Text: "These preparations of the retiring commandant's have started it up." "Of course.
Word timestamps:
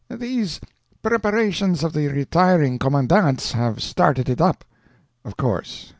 "These 0.09 0.59
preparations 1.03 1.83
of 1.83 1.93
the 1.93 2.07
retiring 2.07 2.79
commandant's 2.79 3.51
have 3.51 3.83
started 3.83 4.29
it 4.29 4.41
up." 4.41 4.65
"Of 5.23 5.37
course. 5.37 5.89